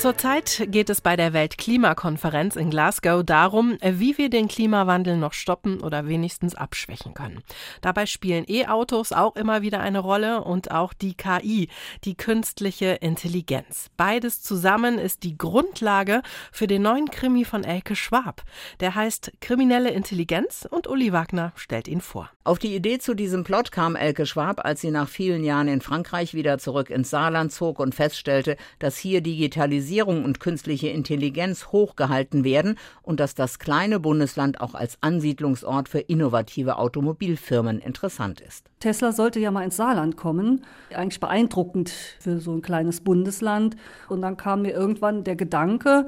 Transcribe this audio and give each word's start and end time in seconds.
Zurzeit 0.00 0.66
geht 0.68 0.88
es 0.88 1.02
bei 1.02 1.14
der 1.14 1.34
Weltklimakonferenz 1.34 2.56
in 2.56 2.70
Glasgow 2.70 3.22
darum, 3.22 3.76
wie 3.82 4.16
wir 4.16 4.30
den 4.30 4.48
Klimawandel 4.48 5.18
noch 5.18 5.34
stoppen 5.34 5.82
oder 5.82 6.08
wenigstens 6.08 6.54
abschwächen 6.54 7.12
können. 7.12 7.42
Dabei 7.82 8.06
spielen 8.06 8.46
E-Autos 8.48 9.12
auch 9.12 9.36
immer 9.36 9.60
wieder 9.60 9.80
eine 9.80 9.98
Rolle 9.98 10.42
und 10.42 10.70
auch 10.70 10.94
die 10.94 11.12
KI, 11.12 11.68
die 12.04 12.14
künstliche 12.14 12.92
Intelligenz. 13.02 13.90
Beides 13.98 14.40
zusammen 14.40 14.98
ist 14.98 15.22
die 15.22 15.36
Grundlage 15.36 16.22
für 16.50 16.66
den 16.66 16.80
neuen 16.80 17.10
Krimi 17.10 17.44
von 17.44 17.62
Elke 17.62 17.94
Schwab. 17.94 18.42
Der 18.80 18.94
heißt 18.94 19.32
Kriminelle 19.42 19.90
Intelligenz 19.90 20.66
und 20.70 20.86
Uli 20.86 21.12
Wagner 21.12 21.52
stellt 21.56 21.88
ihn 21.88 22.00
vor. 22.00 22.30
Auf 22.42 22.58
die 22.58 22.74
Idee 22.74 22.98
zu 23.00 23.12
diesem 23.12 23.44
Plot 23.44 23.70
kam 23.70 23.96
Elke 23.96 24.24
Schwab, 24.24 24.64
als 24.64 24.80
sie 24.80 24.90
nach 24.90 25.10
vielen 25.10 25.44
Jahren 25.44 25.68
in 25.68 25.82
Frankreich 25.82 26.32
wieder 26.32 26.56
zurück 26.56 26.88
ins 26.88 27.10
Saarland 27.10 27.52
zog 27.52 27.78
und 27.78 27.94
feststellte, 27.94 28.56
dass 28.78 28.96
hier 28.96 29.20
Digitalisierung 29.20 29.89
und 29.98 30.40
künstliche 30.40 30.88
Intelligenz 30.88 31.66
hochgehalten 31.68 32.44
werden 32.44 32.76
und 33.02 33.20
dass 33.20 33.34
das 33.34 33.58
kleine 33.58 34.00
Bundesland 34.00 34.60
auch 34.60 34.74
als 34.74 34.98
Ansiedlungsort 35.00 35.88
für 35.88 36.00
innovative 36.00 36.78
Automobilfirmen 36.78 37.78
interessant 37.80 38.40
ist. 38.40 38.66
Tesla 38.80 39.12
sollte 39.12 39.40
ja 39.40 39.50
mal 39.50 39.64
ins 39.64 39.76
Saarland 39.76 40.16
kommen. 40.16 40.64
Eigentlich 40.94 41.20
beeindruckend 41.20 41.90
für 41.90 42.40
so 42.40 42.52
ein 42.52 42.62
kleines 42.62 43.00
Bundesland. 43.00 43.76
Und 44.08 44.22
dann 44.22 44.36
kam 44.36 44.62
mir 44.62 44.72
irgendwann 44.72 45.24
der 45.24 45.36
Gedanke, 45.36 46.06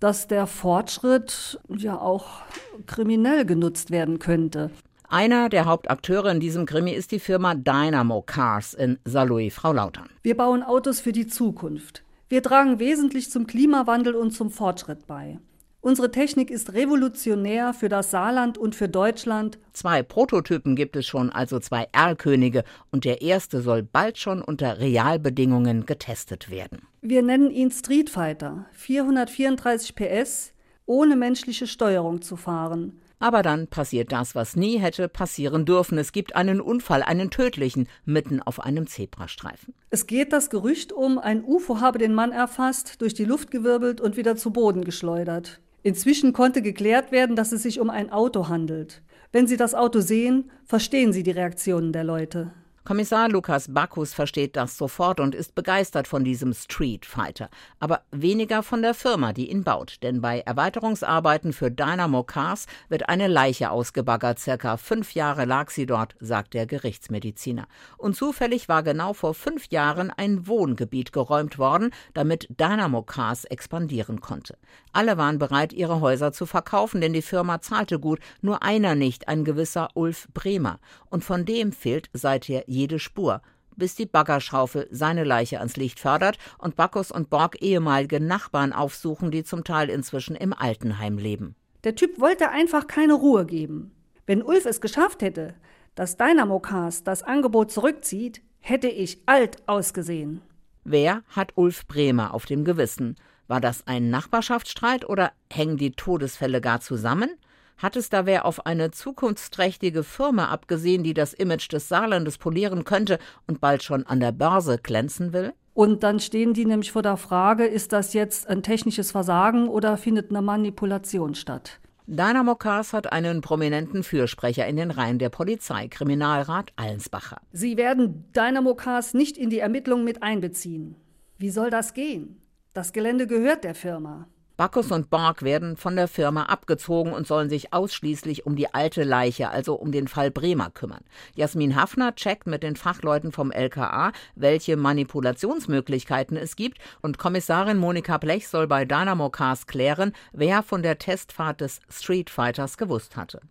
dass 0.00 0.28
der 0.28 0.46
Fortschritt 0.46 1.58
ja 1.68 1.98
auch 1.98 2.42
kriminell 2.86 3.44
genutzt 3.44 3.90
werden 3.90 4.18
könnte. 4.18 4.70
Einer 5.08 5.48
der 5.48 5.66
Hauptakteure 5.66 6.32
in 6.32 6.40
diesem 6.40 6.66
Krimi 6.66 6.90
ist 6.90 7.12
die 7.12 7.20
Firma 7.20 7.54
Dynamo 7.54 8.22
Cars 8.22 8.74
in 8.74 8.98
Saarlouis, 9.04 9.54
Frau 9.54 9.72
Lautern. 9.72 10.08
Wir 10.22 10.36
bauen 10.36 10.64
Autos 10.64 11.00
für 11.00 11.12
die 11.12 11.28
Zukunft. 11.28 12.02
Wir 12.28 12.42
tragen 12.42 12.80
wesentlich 12.80 13.30
zum 13.30 13.46
Klimawandel 13.46 14.16
und 14.16 14.32
zum 14.32 14.50
Fortschritt 14.50 15.06
bei. 15.06 15.38
Unsere 15.80 16.10
Technik 16.10 16.50
ist 16.50 16.72
revolutionär 16.72 17.72
für 17.72 17.88
das 17.88 18.10
Saarland 18.10 18.58
und 18.58 18.74
für 18.74 18.88
Deutschland. 18.88 19.60
Zwei 19.72 20.02
Prototypen 20.02 20.74
gibt 20.74 20.96
es 20.96 21.06
schon, 21.06 21.30
also 21.30 21.60
zwei 21.60 21.86
Erlkönige, 21.92 22.64
und 22.90 23.04
der 23.04 23.22
erste 23.22 23.60
soll 23.60 23.84
bald 23.84 24.18
schon 24.18 24.42
unter 24.42 24.80
Realbedingungen 24.80 25.86
getestet 25.86 26.50
werden. 26.50 26.80
Wir 27.00 27.22
nennen 27.22 27.52
ihn 27.52 27.70
Street 27.70 28.10
Fighter, 28.10 28.66
434 28.72 29.94
PS, 29.94 30.52
ohne 30.86 31.14
menschliche 31.14 31.68
Steuerung 31.68 32.22
zu 32.22 32.34
fahren. 32.34 33.00
Aber 33.18 33.42
dann 33.42 33.66
passiert 33.66 34.12
das, 34.12 34.34
was 34.34 34.56
nie 34.56 34.78
hätte 34.78 35.08
passieren 35.08 35.64
dürfen. 35.64 35.96
Es 35.96 36.12
gibt 36.12 36.36
einen 36.36 36.60
Unfall, 36.60 37.02
einen 37.02 37.30
tödlichen, 37.30 37.88
mitten 38.04 38.42
auf 38.42 38.60
einem 38.60 38.86
Zebrastreifen. 38.86 39.74
Es 39.90 40.06
geht 40.06 40.32
das 40.32 40.50
Gerücht 40.50 40.92
um, 40.92 41.18
ein 41.18 41.42
UFO 41.42 41.80
habe 41.80 41.98
den 41.98 42.14
Mann 42.14 42.32
erfasst, 42.32 43.00
durch 43.00 43.14
die 43.14 43.24
Luft 43.24 43.50
gewirbelt 43.50 44.00
und 44.00 44.16
wieder 44.16 44.36
zu 44.36 44.52
Boden 44.52 44.84
geschleudert. 44.84 45.60
Inzwischen 45.82 46.32
konnte 46.32 46.62
geklärt 46.62 47.10
werden, 47.12 47.36
dass 47.36 47.52
es 47.52 47.62
sich 47.62 47.80
um 47.80 47.90
ein 47.90 48.10
Auto 48.10 48.48
handelt. 48.48 49.02
Wenn 49.32 49.46
Sie 49.46 49.56
das 49.56 49.74
Auto 49.74 50.00
sehen, 50.00 50.50
verstehen 50.64 51.12
Sie 51.12 51.22
die 51.22 51.30
Reaktionen 51.30 51.92
der 51.92 52.04
Leute. 52.04 52.52
Kommissar 52.86 53.28
Lukas 53.28 53.66
Bacchus 53.74 54.14
versteht 54.14 54.54
das 54.54 54.78
sofort 54.78 55.18
und 55.18 55.34
ist 55.34 55.56
begeistert 55.56 56.06
von 56.06 56.22
diesem 56.22 56.54
Street 56.54 57.04
Fighter, 57.04 57.50
aber 57.80 58.02
weniger 58.12 58.62
von 58.62 58.80
der 58.80 58.94
Firma, 58.94 59.32
die 59.32 59.50
ihn 59.50 59.64
baut, 59.64 59.96
denn 60.04 60.20
bei 60.20 60.38
Erweiterungsarbeiten 60.38 61.52
für 61.52 61.68
Dynamo 61.68 62.22
Cars 62.22 62.66
wird 62.88 63.08
eine 63.08 63.26
Leiche 63.26 63.72
ausgebaggert, 63.72 64.38
circa 64.38 64.76
fünf 64.76 65.14
Jahre 65.14 65.46
lag 65.46 65.70
sie 65.70 65.84
dort, 65.84 66.14
sagt 66.20 66.54
der 66.54 66.66
Gerichtsmediziner. 66.66 67.66
Und 67.98 68.14
zufällig 68.14 68.68
war 68.68 68.84
genau 68.84 69.14
vor 69.14 69.34
fünf 69.34 69.66
Jahren 69.70 70.12
ein 70.16 70.46
Wohngebiet 70.46 71.12
geräumt 71.12 71.58
worden, 71.58 71.90
damit 72.14 72.46
Dynamo 72.50 73.02
Cars 73.02 73.46
expandieren 73.46 74.20
konnte. 74.20 74.58
Alle 74.92 75.16
waren 75.16 75.40
bereit, 75.40 75.72
ihre 75.72 76.00
Häuser 76.00 76.30
zu 76.30 76.46
verkaufen, 76.46 77.00
denn 77.00 77.14
die 77.14 77.20
Firma 77.20 77.60
zahlte 77.60 77.98
gut, 77.98 78.20
nur 78.42 78.62
einer 78.62 78.94
nicht, 78.94 79.26
ein 79.26 79.44
gewisser 79.44 79.88
Ulf 79.94 80.28
Bremer. 80.32 80.78
Und 81.10 81.24
von 81.24 81.44
dem 81.44 81.72
fehlt 81.72 82.10
seither 82.12 82.68
jede 82.76 82.98
Spur, 82.98 83.40
bis 83.76 83.94
die 83.94 84.06
Baggerschaufel 84.06 84.86
seine 84.90 85.24
Leiche 85.24 85.58
ans 85.58 85.76
Licht 85.76 85.98
fördert 85.98 86.38
und 86.58 86.76
Bacchus 86.76 87.10
und 87.10 87.30
Borg 87.30 87.60
ehemalige 87.60 88.20
Nachbarn 88.20 88.72
aufsuchen, 88.72 89.30
die 89.30 89.44
zum 89.44 89.64
Teil 89.64 89.90
inzwischen 89.90 90.36
im 90.36 90.52
Altenheim 90.52 91.18
leben. 91.18 91.56
Der 91.84 91.94
Typ 91.94 92.20
wollte 92.20 92.50
einfach 92.50 92.86
keine 92.86 93.14
Ruhe 93.14 93.46
geben. 93.46 93.92
Wenn 94.26 94.42
Ulf 94.42 94.66
es 94.66 94.80
geschafft 94.80 95.22
hätte, 95.22 95.54
dass 95.94 96.16
Dynamo 96.16 96.60
Cars 96.60 97.04
das 97.04 97.22
Angebot 97.22 97.70
zurückzieht, 97.70 98.42
hätte 98.60 98.88
ich 98.88 99.22
alt 99.26 99.56
ausgesehen. 99.66 100.42
Wer 100.84 101.22
hat 101.28 101.52
Ulf 101.56 101.86
Bremer 101.86 102.34
auf 102.34 102.46
dem 102.46 102.64
Gewissen? 102.64 103.16
War 103.48 103.60
das 103.60 103.86
ein 103.86 104.10
Nachbarschaftsstreit 104.10 105.08
oder 105.08 105.32
hängen 105.52 105.76
die 105.76 105.92
Todesfälle 105.92 106.60
gar 106.60 106.80
zusammen? 106.80 107.30
Hat 107.78 107.94
es 107.96 108.08
da 108.08 108.24
wer 108.24 108.46
auf 108.46 108.64
eine 108.64 108.90
zukunftsträchtige 108.90 110.02
Firma 110.02 110.46
abgesehen, 110.46 111.02
die 111.02 111.12
das 111.12 111.34
Image 111.34 111.70
des 111.70 111.88
Saarlandes 111.88 112.38
polieren 112.38 112.84
könnte 112.84 113.18
und 113.46 113.60
bald 113.60 113.82
schon 113.82 114.06
an 114.06 114.20
der 114.20 114.32
Börse 114.32 114.78
glänzen 114.78 115.34
will? 115.34 115.52
Und 115.74 116.02
dann 116.02 116.18
stehen 116.20 116.54
die 116.54 116.64
nämlich 116.64 116.90
vor 116.90 117.02
der 117.02 117.18
Frage, 117.18 117.66
ist 117.66 117.92
das 117.92 118.14
jetzt 118.14 118.48
ein 118.48 118.62
technisches 118.62 119.10
Versagen 119.10 119.68
oder 119.68 119.98
findet 119.98 120.30
eine 120.30 120.40
Manipulation 120.40 121.34
statt? 121.34 121.78
Dynamo 122.06 122.54
Cars 122.54 122.94
hat 122.94 123.12
einen 123.12 123.42
prominenten 123.42 124.02
Fürsprecher 124.02 124.66
in 124.66 124.76
den 124.76 124.90
Reihen 124.90 125.18
der 125.18 125.28
Polizei, 125.28 125.88
Kriminalrat 125.88 126.72
Allensbacher. 126.76 127.42
Sie 127.52 127.76
werden 127.76 128.24
Dynamo 128.34 128.74
Cars 128.74 129.12
nicht 129.12 129.36
in 129.36 129.50
die 129.50 129.58
Ermittlungen 129.58 130.04
mit 130.04 130.22
einbeziehen. 130.22 130.94
Wie 131.36 131.50
soll 131.50 131.68
das 131.68 131.92
gehen? 131.92 132.40
Das 132.72 132.94
Gelände 132.94 133.26
gehört 133.26 133.64
der 133.64 133.74
Firma. 133.74 134.28
Bacchus 134.56 134.90
und 134.90 135.10
Borg 135.10 135.42
werden 135.42 135.76
von 135.76 135.96
der 135.96 136.08
Firma 136.08 136.44
abgezogen 136.44 137.12
und 137.12 137.26
sollen 137.26 137.50
sich 137.50 137.74
ausschließlich 137.74 138.46
um 138.46 138.56
die 138.56 138.72
alte 138.72 139.02
Leiche, 139.02 139.50
also 139.50 139.74
um 139.74 139.92
den 139.92 140.08
Fall 140.08 140.30
Bremer 140.30 140.70
kümmern. 140.70 141.04
Jasmin 141.34 141.76
Hafner 141.76 142.14
checkt 142.14 142.46
mit 142.46 142.62
den 142.62 142.74
Fachleuten 142.74 143.32
vom 143.32 143.52
LKA, 143.52 144.12
welche 144.34 144.78
Manipulationsmöglichkeiten 144.78 146.38
es 146.38 146.56
gibt 146.56 146.78
und 147.02 147.18
Kommissarin 147.18 147.76
Monika 147.76 148.16
Blech 148.16 148.48
soll 148.48 148.66
bei 148.66 148.86
Dynamo 148.86 149.28
Cars 149.28 149.66
klären, 149.66 150.14
wer 150.32 150.62
von 150.62 150.82
der 150.82 150.96
Testfahrt 150.96 151.60
des 151.60 151.80
Street 151.90 152.30
Fighters 152.30 152.78
gewusst 152.78 153.14
hatte. 153.14 153.42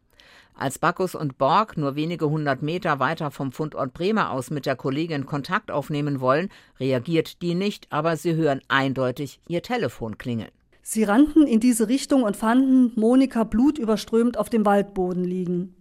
Als 0.55 0.79
Bacchus 0.79 1.13
und 1.13 1.37
Borg 1.37 1.77
nur 1.77 1.95
wenige 1.95 2.31
hundert 2.31 2.63
Meter 2.63 2.97
weiter 2.97 3.29
vom 3.29 3.51
Fundort 3.51 3.93
Bremer 3.93 4.31
aus 4.31 4.49
mit 4.49 4.65
der 4.65 4.75
Kollegin 4.75 5.27
Kontakt 5.27 5.69
aufnehmen 5.69 6.19
wollen, 6.19 6.49
reagiert 6.79 7.43
die 7.43 7.53
nicht, 7.53 7.85
aber 7.91 8.17
sie 8.17 8.33
hören 8.33 8.61
eindeutig 8.69 9.39
ihr 9.47 9.61
Telefon 9.61 10.17
klingeln. 10.17 10.49
Sie 10.87 11.03
rannten 11.03 11.47
in 11.47 11.59
diese 11.59 11.87
Richtung 11.87 12.21
und 12.21 12.37
fanden 12.37 12.91
Monika 12.95 13.43
blutüberströmt 13.43 14.37
auf 14.37 14.51
dem 14.51 14.67
Waldboden 14.67 15.23
liegen. 15.23 15.73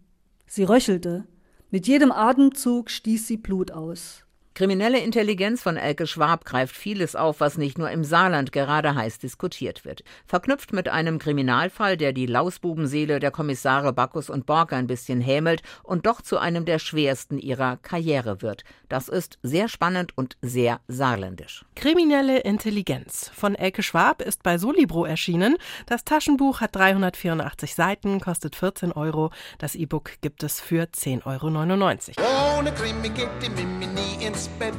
Sie 0.46 0.64
röchelte. 0.64 1.26
Mit 1.70 1.86
jedem 1.86 2.10
Atemzug 2.10 2.88
stieß 2.88 3.26
sie 3.26 3.36
Blut 3.36 3.70
aus. 3.70 4.24
Kriminelle 4.54 5.00
Intelligenz 5.00 5.62
von 5.62 5.76
Elke 5.76 6.06
Schwab 6.06 6.44
greift 6.44 6.76
vieles 6.76 7.16
auf, 7.16 7.40
was 7.40 7.58
nicht 7.58 7.76
nur 7.76 7.90
im 7.90 8.04
Saarland 8.04 8.52
gerade 8.52 8.94
heiß 8.94 9.18
diskutiert 9.18 9.84
wird. 9.84 10.04
Verknüpft 10.26 10.72
mit 10.72 10.88
einem 10.88 11.18
Kriminalfall, 11.18 11.96
der 11.96 12.12
die 12.12 12.26
Lausbubenseele 12.26 13.18
der 13.18 13.32
Kommissare 13.32 13.92
Bacchus 13.92 14.30
und 14.30 14.46
Borg 14.46 14.72
ein 14.72 14.86
bisschen 14.86 15.20
hämelt 15.20 15.62
und 15.82 16.06
doch 16.06 16.22
zu 16.22 16.38
einem 16.38 16.66
der 16.66 16.78
schwersten 16.78 17.40
ihrer 17.40 17.78
Karriere 17.78 18.42
wird. 18.42 18.62
Das 18.88 19.08
ist 19.08 19.40
sehr 19.42 19.68
spannend 19.68 20.16
und 20.16 20.36
sehr 20.40 20.80
saarländisch. 20.86 21.64
Kriminelle 21.74 22.38
Intelligenz 22.38 23.32
von 23.34 23.56
Elke 23.56 23.82
Schwab 23.82 24.22
ist 24.22 24.44
bei 24.44 24.56
Solibro 24.58 25.04
erschienen. 25.04 25.56
Das 25.86 26.04
Taschenbuch 26.04 26.60
hat 26.60 26.76
384 26.76 27.74
Seiten, 27.74 28.20
kostet 28.20 28.54
14 28.54 28.92
Euro. 28.92 29.32
Das 29.58 29.74
E-Book 29.74 30.12
gibt 30.20 30.44
es 30.44 30.60
für 30.60 30.84
10,99 30.84 32.18
Euro. 32.20 32.56
Ohne 32.56 32.72
Krimi 32.72 33.08
geht 33.08 33.30
die 33.42 33.50
Mimi 33.50 33.86
nie 33.86 34.24
ins 34.44 34.48
Bett. 34.58 34.74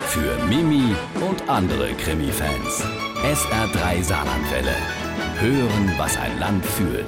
Für 0.00 0.44
Mimi 0.46 0.94
und 1.28 1.48
andere 1.48 1.92
Krimi-Fans. 1.94 2.84
SR3 3.22 4.02
Saarlandwelle. 4.02 4.74
Hören, 5.40 5.92
was 5.98 6.16
ein 6.16 6.38
Land 6.38 6.64
fühlt. 6.64 7.06